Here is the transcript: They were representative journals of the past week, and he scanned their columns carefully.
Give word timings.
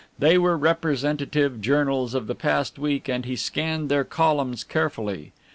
They 0.17 0.35
were 0.39 0.57
representative 0.57 1.61
journals 1.61 2.15
of 2.15 2.25
the 2.25 2.33
past 2.33 2.79
week, 2.79 3.07
and 3.07 3.23
he 3.23 3.35
scanned 3.35 3.87
their 3.87 4.03
columns 4.03 4.63
carefully. 4.63 5.31